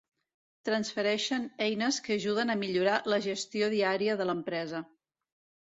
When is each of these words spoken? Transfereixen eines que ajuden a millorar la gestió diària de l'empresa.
Transfereixen 0.69 1.45
eines 1.65 1.99
que 2.07 2.17
ajuden 2.17 2.53
a 2.53 2.57
millorar 2.63 2.97
la 3.15 3.21
gestió 3.29 3.71
diària 3.77 4.19
de 4.25 4.31
l'empresa. 4.33 4.85